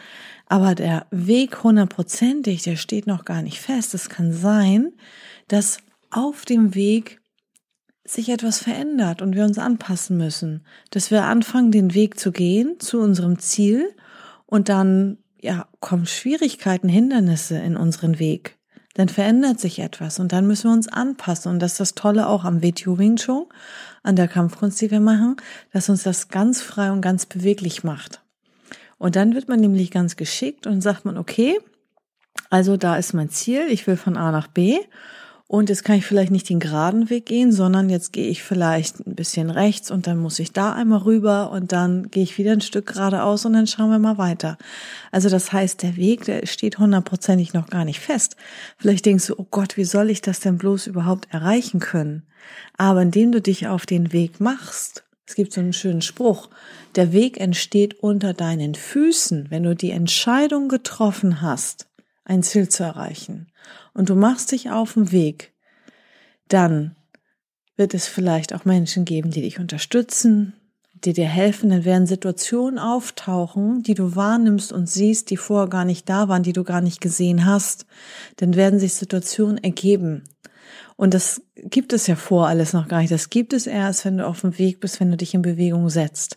aber 0.45 0.75
der 0.75 1.05
Weg 1.09 1.63
hundertprozentig, 1.63 2.63
der 2.63 2.75
steht 2.75 3.07
noch 3.07 3.23
gar 3.23 3.41
nicht 3.41 3.61
fest. 3.61 3.93
Es 3.93 4.09
kann 4.09 4.33
sein, 4.33 4.91
dass 5.47 5.77
auf 6.11 6.43
dem 6.43 6.75
Weg 6.75 7.21
sich 8.03 8.29
etwas 8.29 8.59
verändert 8.59 9.21
und 9.21 9.35
wir 9.35 9.45
uns 9.45 9.57
anpassen 9.57 10.17
müssen, 10.17 10.65
dass 10.89 11.11
wir 11.11 11.23
anfangen, 11.25 11.71
den 11.71 11.93
Weg 11.93 12.19
zu 12.19 12.31
gehen 12.31 12.79
zu 12.79 12.99
unserem 12.99 13.39
Ziel 13.39 13.95
und 14.45 14.67
dann 14.67 15.19
ja 15.41 15.67
kommen 15.79 16.07
Schwierigkeiten, 16.07 16.89
Hindernisse 16.89 17.57
in 17.59 17.77
unseren 17.77 18.19
Weg 18.19 18.58
dann 18.95 19.09
verändert 19.09 19.59
sich 19.59 19.79
etwas 19.79 20.19
und 20.19 20.31
dann 20.31 20.47
müssen 20.47 20.69
wir 20.69 20.73
uns 20.73 20.87
anpassen. 20.87 21.51
Und 21.51 21.59
das 21.59 21.73
ist 21.73 21.79
das 21.79 21.95
Tolle 21.95 22.27
auch 22.27 22.43
am 22.43 22.63
WTO 22.63 22.97
Wing 22.97 23.17
Chun, 23.17 23.45
an 24.03 24.15
der 24.15 24.27
Kampfkunst, 24.27 24.81
die 24.81 24.91
wir 24.91 24.99
machen, 24.99 25.37
dass 25.71 25.89
uns 25.89 26.03
das 26.03 26.29
ganz 26.29 26.61
frei 26.61 26.91
und 26.91 27.01
ganz 27.01 27.25
beweglich 27.25 27.83
macht. 27.83 28.21
Und 28.97 29.15
dann 29.15 29.33
wird 29.35 29.47
man 29.47 29.59
nämlich 29.59 29.91
ganz 29.91 30.15
geschickt 30.15 30.67
und 30.67 30.81
sagt 30.81 31.05
man, 31.05 31.17
okay, 31.17 31.59
also 32.49 32.77
da 32.77 32.97
ist 32.97 33.13
mein 33.13 33.29
Ziel, 33.29 33.67
ich 33.69 33.87
will 33.87 33.97
von 33.97 34.17
A 34.17 34.31
nach 34.31 34.47
B 34.47 34.79
und 35.51 35.69
jetzt 35.69 35.83
kann 35.83 35.97
ich 35.97 36.05
vielleicht 36.05 36.31
nicht 36.31 36.47
den 36.47 36.59
geraden 36.59 37.09
Weg 37.09 37.25
gehen, 37.25 37.51
sondern 37.51 37.89
jetzt 37.89 38.13
gehe 38.13 38.29
ich 38.29 38.43
vielleicht 38.43 38.99
ein 39.07 39.15
bisschen 39.15 39.49
rechts 39.49 39.89
und 39.89 40.05
dann 40.05 40.19
muss 40.19 40.37
ich 40.37 40.53
da 40.53 40.73
einmal 40.73 40.99
rüber 40.99 41.49
und 41.49 41.71
dann 41.71 42.11
gehe 42.11 42.21
ich 42.21 42.37
wieder 42.37 42.51
ein 42.51 42.61
Stück 42.61 42.85
geradeaus 42.85 43.45
und 43.45 43.53
dann 43.53 43.65
schauen 43.65 43.89
wir 43.89 43.97
mal 43.97 44.19
weiter. 44.19 44.59
Also 45.11 45.27
das 45.27 45.51
heißt, 45.51 45.81
der 45.81 45.95
Weg, 45.97 46.25
der 46.25 46.45
steht 46.45 46.77
hundertprozentig 46.77 47.55
noch 47.55 47.65
gar 47.65 47.83
nicht 47.83 47.99
fest. 47.99 48.35
Vielleicht 48.77 49.07
denkst 49.07 49.25
du, 49.25 49.39
oh 49.39 49.47
Gott, 49.49 49.75
wie 49.75 49.85
soll 49.85 50.11
ich 50.11 50.21
das 50.21 50.39
denn 50.39 50.59
bloß 50.59 50.85
überhaupt 50.85 51.33
erreichen 51.33 51.79
können? 51.79 52.27
Aber 52.77 53.01
indem 53.01 53.31
du 53.31 53.41
dich 53.41 53.67
auf 53.67 53.87
den 53.87 54.13
Weg 54.13 54.39
machst, 54.39 55.03
es 55.25 55.33
gibt 55.33 55.51
so 55.51 55.61
einen 55.61 55.73
schönen 55.73 56.03
Spruch, 56.03 56.49
der 56.95 57.11
Weg 57.11 57.39
entsteht 57.39 57.95
unter 58.03 58.35
deinen 58.35 58.75
Füßen, 58.75 59.47
wenn 59.49 59.63
du 59.63 59.75
die 59.75 59.91
Entscheidung 59.91 60.69
getroffen 60.69 61.41
hast, 61.41 61.88
ein 62.29 62.43
Ziel 62.43 62.69
zu 62.69 62.83
erreichen 62.83 63.51
und 63.93 64.09
du 64.09 64.15
machst 64.15 64.51
dich 64.51 64.69
auf 64.69 64.93
den 64.93 65.11
Weg, 65.11 65.53
dann 66.47 66.95
wird 67.75 67.93
es 67.93 68.07
vielleicht 68.07 68.53
auch 68.53 68.65
Menschen 68.65 69.05
geben, 69.05 69.31
die 69.31 69.41
dich 69.41 69.59
unterstützen, 69.59 70.53
die 70.93 71.13
dir 71.13 71.27
helfen, 71.27 71.69
dann 71.69 71.85
werden 71.85 72.07
Situationen 72.07 72.77
auftauchen, 72.77 73.83
die 73.83 73.93
du 73.93 74.15
wahrnimmst 74.15 74.71
und 74.71 74.89
siehst, 74.89 75.29
die 75.29 75.37
vorher 75.37 75.69
gar 75.69 75.85
nicht 75.85 76.09
da 76.09 76.27
waren, 76.27 76.43
die 76.43 76.53
du 76.53 76.63
gar 76.63 76.81
nicht 76.81 76.99
gesehen 76.99 77.45
hast. 77.45 77.85
Dann 78.35 78.55
werden 78.55 78.79
sich 78.79 78.93
Situationen 78.93 79.57
ergeben. 79.57 80.25
Und 80.97 81.13
das 81.13 81.41
gibt 81.55 81.93
es 81.93 82.07
ja 82.07 82.15
vor 82.15 82.47
alles 82.47 82.73
noch 82.73 82.89
gar 82.89 82.99
nicht. 82.99 83.13
Das 83.13 83.29
gibt 83.29 83.53
es 83.53 83.65
erst, 83.65 84.03
wenn 84.03 84.17
du 84.17 84.27
auf 84.27 84.41
dem 84.41 84.57
Weg 84.57 84.81
bist, 84.81 84.99
wenn 84.99 85.09
du 85.09 85.17
dich 85.17 85.33
in 85.33 85.41
Bewegung 85.41 85.89
setzt. 85.89 86.35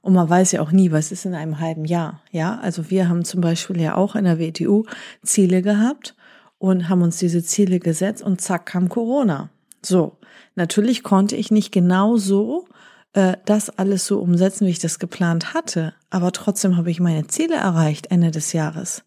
Und 0.00 0.14
man 0.14 0.28
weiß 0.28 0.52
ja 0.52 0.60
auch 0.60 0.72
nie, 0.72 0.92
was 0.92 1.12
ist 1.12 1.24
in 1.24 1.34
einem 1.34 1.60
halben 1.60 1.84
Jahr. 1.84 2.22
Ja, 2.30 2.58
also 2.60 2.90
wir 2.90 3.08
haben 3.08 3.24
zum 3.24 3.40
Beispiel 3.40 3.80
ja 3.80 3.96
auch 3.96 4.14
in 4.14 4.24
der 4.24 4.38
WTU 4.38 4.84
Ziele 5.22 5.62
gehabt 5.62 6.14
und 6.58 6.88
haben 6.88 7.02
uns 7.02 7.18
diese 7.18 7.42
Ziele 7.42 7.80
gesetzt 7.80 8.22
und 8.22 8.40
zack 8.40 8.66
kam 8.66 8.88
Corona. 8.88 9.50
So, 9.84 10.16
natürlich 10.54 11.02
konnte 11.02 11.36
ich 11.36 11.50
nicht 11.50 11.72
genau 11.72 12.16
so 12.16 12.66
äh, 13.12 13.36
das 13.44 13.70
alles 13.70 14.06
so 14.06 14.20
umsetzen, 14.20 14.66
wie 14.66 14.70
ich 14.70 14.78
das 14.78 14.98
geplant 14.98 15.54
hatte, 15.54 15.94
aber 16.10 16.32
trotzdem 16.32 16.76
habe 16.76 16.90
ich 16.90 17.00
meine 17.00 17.26
Ziele 17.26 17.56
erreicht 17.56 18.10
Ende 18.10 18.30
des 18.30 18.52
Jahres. 18.52 19.04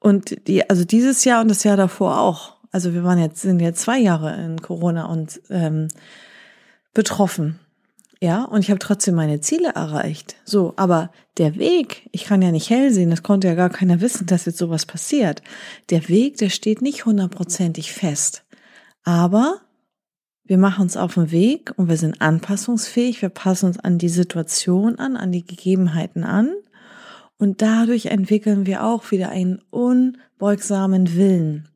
Und 0.00 0.48
die, 0.48 0.68
also 0.68 0.84
dieses 0.84 1.24
Jahr 1.24 1.40
und 1.40 1.48
das 1.48 1.64
Jahr 1.64 1.76
davor 1.76 2.20
auch. 2.20 2.56
Also 2.70 2.92
wir 2.92 3.04
waren 3.04 3.18
jetzt 3.18 3.40
sind 3.40 3.60
jetzt 3.60 3.82
zwei 3.82 3.98
Jahre 3.98 4.34
in 4.42 4.60
Corona 4.60 5.06
und 5.06 5.40
ähm, 5.48 5.88
betroffen. 6.92 7.60
Ja, 8.24 8.44
und 8.44 8.60
ich 8.60 8.70
habe 8.70 8.78
trotzdem 8.78 9.16
meine 9.16 9.42
Ziele 9.42 9.72
erreicht. 9.74 10.36
So, 10.46 10.72
aber 10.76 11.10
der 11.36 11.56
Weg, 11.56 12.08
ich 12.10 12.24
kann 12.24 12.40
ja 12.40 12.52
nicht 12.52 12.70
hell 12.70 12.90
sehen, 12.90 13.10
das 13.10 13.22
konnte 13.22 13.48
ja 13.48 13.54
gar 13.54 13.68
keiner 13.68 14.00
wissen, 14.00 14.26
dass 14.26 14.46
jetzt 14.46 14.56
sowas 14.56 14.86
passiert. 14.86 15.42
Der 15.90 16.08
Weg, 16.08 16.38
der 16.38 16.48
steht 16.48 16.80
nicht 16.80 17.04
hundertprozentig 17.04 17.92
fest. 17.92 18.46
Aber 19.02 19.60
wir 20.42 20.56
machen 20.56 20.84
uns 20.84 20.96
auf 20.96 21.12
den 21.12 21.32
Weg 21.32 21.74
und 21.76 21.90
wir 21.90 21.98
sind 21.98 22.22
anpassungsfähig, 22.22 23.20
wir 23.20 23.28
passen 23.28 23.66
uns 23.66 23.78
an 23.78 23.98
die 23.98 24.08
Situation 24.08 24.98
an, 24.98 25.18
an 25.18 25.30
die 25.30 25.44
Gegebenheiten 25.44 26.24
an 26.24 26.50
und 27.36 27.60
dadurch 27.60 28.06
entwickeln 28.06 28.64
wir 28.64 28.84
auch 28.84 29.10
wieder 29.10 29.28
einen 29.28 29.60
unbeugsamen 29.68 31.14
Willen. 31.14 31.68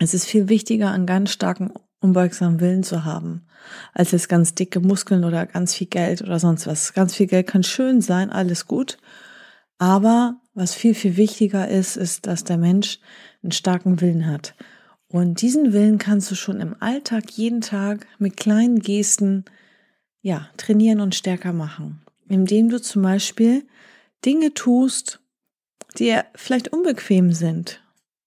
Es 0.00 0.12
ist 0.12 0.24
viel 0.24 0.48
wichtiger, 0.48 0.90
einen 0.90 1.06
ganz 1.06 1.30
starken, 1.30 1.70
unbeugsamen 2.04 2.60
Willen 2.60 2.82
zu 2.82 3.04
haben, 3.04 3.46
als 3.94 4.12
jetzt 4.12 4.28
ganz 4.28 4.54
dicke 4.54 4.80
Muskeln 4.80 5.24
oder 5.24 5.46
ganz 5.46 5.74
viel 5.74 5.88
Geld 5.88 6.22
oder 6.22 6.38
sonst 6.38 6.66
was. 6.66 6.92
Ganz 6.92 7.14
viel 7.14 7.26
Geld 7.26 7.46
kann 7.46 7.62
schön 7.62 8.00
sein, 8.00 8.30
alles 8.30 8.66
gut. 8.66 8.98
Aber 9.78 10.36
was 10.54 10.74
viel, 10.74 10.94
viel 10.94 11.16
wichtiger 11.16 11.66
ist, 11.68 11.96
ist, 11.96 12.26
dass 12.26 12.44
der 12.44 12.58
Mensch 12.58 13.00
einen 13.42 13.52
starken 13.52 14.00
Willen 14.00 14.26
hat. 14.26 14.54
Und 15.08 15.42
diesen 15.42 15.72
Willen 15.72 15.98
kannst 15.98 16.30
du 16.30 16.34
schon 16.34 16.60
im 16.60 16.76
Alltag 16.80 17.30
jeden 17.32 17.60
Tag 17.60 18.06
mit 18.18 18.36
kleinen 18.36 18.80
Gesten, 18.80 19.44
ja, 20.22 20.48
trainieren 20.56 21.00
und 21.00 21.14
stärker 21.14 21.52
machen. 21.52 22.02
Indem 22.28 22.68
du 22.68 22.80
zum 22.80 23.02
Beispiel 23.02 23.66
Dinge 24.24 24.54
tust, 24.54 25.20
die 25.98 26.18
vielleicht 26.34 26.68
unbequem 26.68 27.32
sind. 27.32 27.82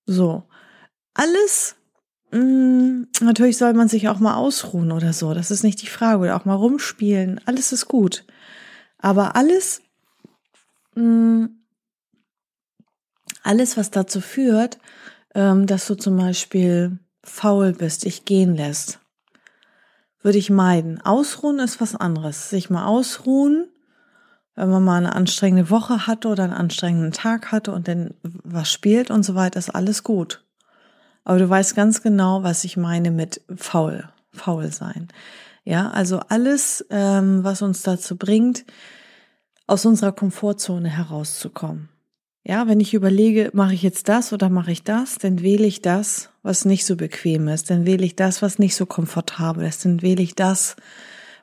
So. 0.06 0.44
Alles, 1.14 1.76
mm, 2.32 2.67
natürlich 3.22 3.58
soll 3.58 3.74
man 3.74 3.88
sich 3.88 4.10
auch 4.10 4.20
mal 4.20 4.36
ausruhen 4.36 4.92
oder 4.92 5.14
so. 5.14 5.34
Das 5.34 5.52
ist 5.52 5.64
nicht 5.64 5.82
die 5.82 5.88
Frage. 5.88 6.20
Oder 6.20 6.36
auch 6.36 6.46
mal 6.46 6.56
rumspielen. 6.56 7.42
Alles 7.46 7.72
ist 7.72 7.88
gut. 7.88 8.26
Aber 8.98 9.36
alles, 9.36 9.82
mh, 10.96 11.04
mm, 11.04 11.50
alles, 13.44 13.78
was 13.78 13.92
dazu 13.92 14.20
führt, 14.20 14.78
ähm, 15.34 15.68
dass 15.68 15.88
du 15.88 15.96
zum 15.96 16.18
Beispiel 16.18 17.00
faul 17.24 17.74
bist, 17.74 18.06
dich 18.06 18.26
gehen 18.26 18.56
lässt, 18.56 19.00
würde 20.22 20.38
ich 20.38 20.50
meiden. 20.50 21.00
Ausruhen 21.02 21.60
ist 21.60 21.80
was 21.80 21.96
anderes. 21.96 22.50
Sich 22.50 22.70
mal 22.70 22.86
ausruhen, 22.86 23.70
wenn 24.56 24.70
man 24.70 24.84
mal 24.84 24.98
eine 24.98 25.16
anstrengende 25.16 25.70
Woche 25.70 26.08
hatte 26.08 26.28
oder 26.30 26.44
einen 26.44 26.54
anstrengenden 26.54 27.12
Tag 27.12 27.52
hatte 27.52 27.72
und 27.72 27.88
dann 27.88 28.16
was 28.24 28.72
spielt 28.72 29.12
und 29.12 29.24
so 29.24 29.36
weiter, 29.36 29.60
ist 29.60 29.70
alles 29.70 30.04
gut. 30.04 30.44
Aber 31.28 31.40
du 31.40 31.50
weißt 31.50 31.76
ganz 31.76 32.02
genau, 32.02 32.44
was 32.44 32.64
ich 32.64 32.78
meine 32.78 33.12
mit 33.12 33.42
faul, 33.54 34.08
faul 34.32 34.72
sein. 34.72 35.10
Ja, 35.66 35.90
also 35.90 36.22
alles, 36.30 36.86
ähm, 36.90 37.44
was 37.44 37.62
uns 37.62 37.82
dazu 37.82 38.16
bringt, 38.16 38.64
aus 39.66 39.86
unserer 39.86 40.14
Komfortzone 40.14 40.88
herauszukommen. 40.88 41.90
Ja, 42.46 42.70
wenn 42.70 42.80
ich 42.80 42.94
überlege, 42.94 43.50
mache 43.52 43.74
ich 43.74 43.84
jetzt 43.84 44.08
das 44.08 44.32
oder 44.32 44.48
mache 44.48 44.72
ich 44.72 44.84
das, 44.86 45.18
dann 45.18 45.42
wähle 45.42 45.66
ich 45.66 45.82
das, 45.82 46.30
was 46.44 46.64
nicht 46.64 46.86
so 46.86 46.96
bequem 46.96 47.50
ist, 47.50 47.70
dann 47.70 47.86
wähle 47.86 48.06
ich 48.06 48.16
das, 48.16 48.42
was 48.42 48.58
nicht 48.58 48.78
so 48.78 48.86
komfortabel 48.86 49.66
ist, 49.68 49.84
dann 49.84 50.02
wähle 50.02 50.24
ich 50.24 50.34
das, 50.34 50.78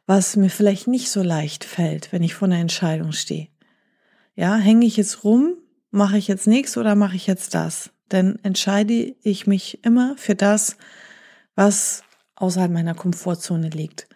was 0.06 0.34
mir 0.36 0.48
vielleicht 0.48 0.88
nicht 0.88 1.10
so 1.10 1.22
leicht 1.22 1.62
fällt, 1.62 2.10
wenn 2.10 2.22
ich 2.22 2.34
vor 2.34 2.48
einer 2.48 2.56
Entscheidung 2.56 3.12
stehe. 3.12 3.48
Ja, 4.34 4.56
hänge 4.56 4.86
ich 4.86 4.96
jetzt 4.96 5.24
rum, 5.24 5.58
mache 5.90 6.16
ich 6.16 6.26
jetzt 6.26 6.46
nichts 6.46 6.78
oder 6.78 6.94
mache 6.94 7.16
ich 7.16 7.26
jetzt 7.26 7.54
das? 7.54 7.90
Dann 8.08 8.38
entscheide 8.42 9.14
ich 9.22 9.46
mich 9.46 9.84
immer 9.84 10.16
für 10.16 10.34
das, 10.34 10.76
was 11.54 12.02
außerhalb 12.36 12.70
meiner 12.70 12.94
Komfortzone 12.94 13.68
liegt. 13.68 14.08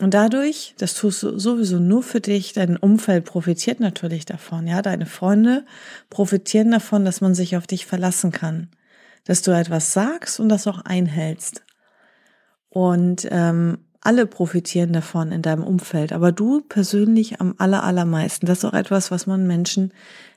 Und 0.00 0.14
dadurch, 0.14 0.74
das 0.78 0.94
tust 0.94 1.22
du 1.22 1.38
sowieso 1.38 1.78
nur 1.78 2.02
für 2.02 2.20
dich, 2.20 2.52
dein 2.52 2.76
Umfeld 2.76 3.24
profitiert 3.24 3.80
natürlich 3.80 4.24
davon, 4.24 4.66
ja, 4.66 4.80
deine 4.80 5.06
Freunde 5.06 5.64
profitieren 6.08 6.70
davon, 6.70 7.04
dass 7.04 7.20
man 7.20 7.34
sich 7.34 7.56
auf 7.56 7.66
dich 7.66 7.84
verlassen 7.84 8.30
kann, 8.30 8.70
dass 9.24 9.42
du 9.42 9.50
etwas 9.50 9.92
sagst 9.92 10.38
und 10.38 10.48
das 10.48 10.68
auch 10.68 10.78
einhältst. 10.84 11.64
Und 12.68 13.26
ähm, 13.30 13.78
alle 14.00 14.26
profitieren 14.26 14.92
davon 14.92 15.32
in 15.32 15.42
deinem 15.42 15.64
Umfeld, 15.64 16.12
aber 16.12 16.32
du 16.32 16.60
persönlich 16.60 17.40
am 17.40 17.54
aller, 17.58 17.82
allermeisten. 17.82 18.46
Das 18.46 18.58
ist 18.58 18.64
auch 18.64 18.74
etwas, 18.74 19.10
was 19.10 19.26
man 19.26 19.46
Menschen 19.46 19.92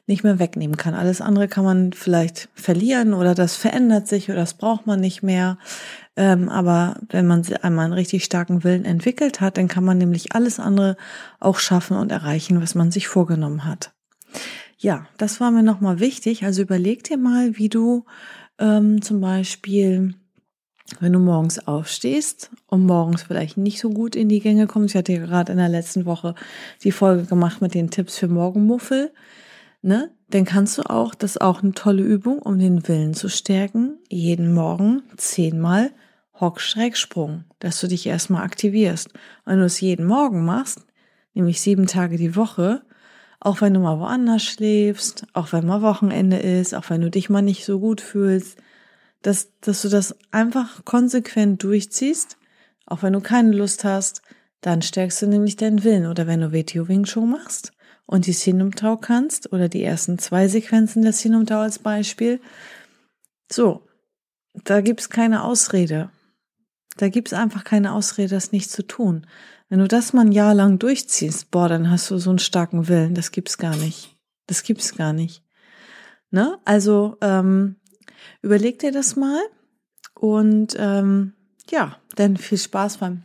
nicht 0.07 0.23
mehr 0.23 0.39
wegnehmen 0.39 0.77
kann. 0.77 0.93
Alles 0.93 1.21
andere 1.21 1.47
kann 1.47 1.63
man 1.63 1.93
vielleicht 1.93 2.49
verlieren 2.53 3.13
oder 3.13 3.35
das 3.35 3.55
verändert 3.55 4.07
sich 4.07 4.29
oder 4.29 4.39
das 4.39 4.55
braucht 4.55 4.87
man 4.87 4.99
nicht 4.99 5.21
mehr. 5.21 5.57
Ähm, 6.15 6.49
aber 6.49 6.97
wenn 7.09 7.27
man 7.27 7.45
einmal 7.61 7.85
einen 7.85 7.93
richtig 7.93 8.23
starken 8.23 8.63
Willen 8.63 8.83
entwickelt 8.83 9.41
hat, 9.41 9.57
dann 9.57 9.67
kann 9.67 9.85
man 9.85 9.97
nämlich 9.97 10.33
alles 10.35 10.59
andere 10.59 10.97
auch 11.39 11.59
schaffen 11.59 11.97
und 11.97 12.11
erreichen, 12.11 12.61
was 12.61 12.75
man 12.75 12.91
sich 12.91 13.07
vorgenommen 13.07 13.65
hat. 13.65 13.93
Ja, 14.77 15.05
das 15.17 15.39
war 15.39 15.51
mir 15.51 15.63
nochmal 15.63 15.99
wichtig. 15.99 16.43
Also 16.43 16.63
überleg 16.63 17.03
dir 17.03 17.17
mal, 17.17 17.57
wie 17.57 17.69
du 17.69 18.05
ähm, 18.59 19.01
zum 19.01 19.21
Beispiel 19.21 20.15
wenn 20.99 21.13
du 21.13 21.19
morgens 21.19 21.67
aufstehst 21.67 22.51
und 22.67 22.85
morgens 22.85 23.23
vielleicht 23.23 23.57
nicht 23.57 23.79
so 23.79 23.89
gut 23.89 24.15
in 24.15 24.29
die 24.29 24.39
Gänge 24.39 24.67
kommst, 24.67 24.93
ich 24.93 24.99
hatte 24.99 25.19
gerade 25.19 25.51
in 25.51 25.57
der 25.57 25.69
letzten 25.69 26.05
Woche 26.05 26.35
die 26.83 26.91
Folge 26.91 27.25
gemacht 27.25 27.61
mit 27.61 27.73
den 27.73 27.89
Tipps 27.89 28.17
für 28.17 28.27
Morgenmuffel, 28.27 29.11
ne? 29.81 30.11
Dann 30.29 30.45
kannst 30.45 30.77
du 30.77 30.83
auch, 30.83 31.13
das 31.13 31.31
ist 31.31 31.41
auch 31.41 31.61
eine 31.61 31.73
tolle 31.73 32.03
Übung, 32.03 32.39
um 32.39 32.57
den 32.57 32.87
Willen 32.87 33.13
zu 33.13 33.27
stärken, 33.27 33.97
jeden 34.09 34.53
Morgen 34.53 35.03
zehnmal 35.17 35.91
Hockschrecksprung, 36.39 37.43
dass 37.59 37.81
du 37.81 37.87
dich 37.87 38.07
erstmal 38.07 38.43
aktivierst. 38.43 39.09
Wenn 39.45 39.59
du 39.59 39.65
es 39.65 39.81
jeden 39.81 40.05
Morgen 40.05 40.45
machst, 40.45 40.85
nämlich 41.33 41.59
sieben 41.59 41.85
Tage 41.85 42.15
die 42.17 42.35
Woche, 42.37 42.81
auch 43.41 43.59
wenn 43.59 43.73
du 43.73 43.79
mal 43.79 43.99
woanders 43.99 44.43
schläfst, 44.43 45.25
auch 45.33 45.51
wenn 45.51 45.65
mal 45.65 45.81
Wochenende 45.81 46.37
ist, 46.37 46.73
auch 46.73 46.89
wenn 46.89 47.01
du 47.01 47.09
dich 47.09 47.29
mal 47.29 47.41
nicht 47.41 47.65
so 47.65 47.79
gut 47.79 47.99
fühlst, 47.99 48.57
dass, 49.21 49.49
dass 49.61 49.81
du 49.81 49.89
das 49.89 50.15
einfach 50.31 50.83
konsequent 50.85 51.63
durchziehst, 51.63 52.37
auch 52.85 53.03
wenn 53.03 53.13
du 53.13 53.21
keine 53.21 53.51
Lust 53.51 53.83
hast, 53.83 54.21
dann 54.61 54.81
stärkst 54.81 55.21
du 55.21 55.27
nämlich 55.27 55.55
deinen 55.55 55.83
Willen. 55.83 56.05
Oder 56.05 56.27
wenn 56.27 56.41
du 56.41 56.51
Video 56.51 56.87
Wing 56.87 57.03
Chun 57.03 57.31
machst 57.31 57.71
und 58.05 58.25
die 58.25 58.33
Sinumtau 58.33 58.97
kannst 58.97 59.51
oder 59.53 59.69
die 59.69 59.83
ersten 59.83 60.19
zwei 60.19 60.47
Sequenzen 60.47 61.01
der 61.01 61.13
Sinumtau 61.13 61.59
als 61.59 61.79
Beispiel, 61.79 62.39
so, 63.51 63.87
da 64.63 64.81
gibt's 64.81 65.09
keine 65.09 65.43
Ausrede. 65.43 66.09
Da 66.97 67.09
gibt's 67.09 67.33
einfach 67.33 67.63
keine 67.63 67.93
Ausrede, 67.93 68.29
das 68.29 68.51
nicht 68.51 68.69
zu 68.69 68.85
tun. 68.85 69.25
Wenn 69.69 69.79
du 69.79 69.87
das 69.87 70.13
mal 70.13 70.25
ein 70.25 70.33
Jahr 70.33 70.53
lang 70.53 70.79
durchziehst, 70.79 71.49
boah, 71.51 71.69
dann 71.69 71.89
hast 71.89 72.11
du 72.11 72.17
so 72.17 72.29
einen 72.29 72.39
starken 72.39 72.87
Willen. 72.87 73.15
Das 73.15 73.31
gibt's 73.31 73.57
gar 73.57 73.75
nicht. 73.77 74.17
Das 74.47 74.63
gibt's 74.63 74.95
gar 74.95 75.13
nicht. 75.13 75.43
Ne? 76.29 76.59
Also 76.65 77.17
ähm, 77.21 77.77
überleg 78.41 78.79
dir 78.79 78.91
das 78.91 79.15
mal 79.15 79.41
und 80.15 80.75
ähm, 80.77 81.33
ja, 81.69 81.97
dann 82.15 82.37
viel 82.37 82.57
Spaß 82.57 82.97
beim 82.97 83.23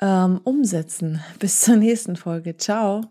ähm, 0.00 0.40
Umsetzen. 0.44 1.20
Bis 1.38 1.60
zur 1.60 1.76
nächsten 1.76 2.16
Folge. 2.16 2.56
Ciao. 2.56 3.02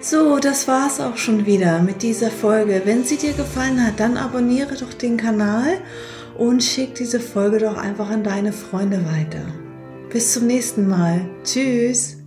So, 0.00 0.38
das 0.38 0.68
war's 0.68 1.00
auch 1.00 1.16
schon 1.16 1.44
wieder 1.44 1.80
mit 1.80 2.02
dieser 2.02 2.30
Folge. 2.30 2.82
Wenn 2.84 3.04
sie 3.04 3.16
dir 3.16 3.32
gefallen 3.32 3.84
hat, 3.84 3.98
dann 3.98 4.16
abonniere 4.16 4.76
doch 4.76 4.94
den 4.94 5.16
Kanal 5.16 5.78
und 6.36 6.62
schick 6.62 6.94
diese 6.94 7.18
Folge 7.18 7.58
doch 7.58 7.76
einfach 7.76 8.08
an 8.08 8.22
deine 8.22 8.52
Freunde 8.52 9.04
weiter. 9.06 9.44
Bis 10.10 10.32
zum 10.34 10.46
nächsten 10.46 10.86
Mal. 10.88 11.28
Tschüss. 11.42 12.17